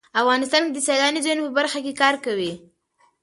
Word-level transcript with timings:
افغانستان 0.21 0.61
د 0.71 0.77
سیلاني 0.87 1.19
ځایونو 1.25 1.43
په 1.47 1.51
برخه 1.57 1.79
کې 1.85 1.93
کار 2.01 2.15
کوي. 2.25 2.51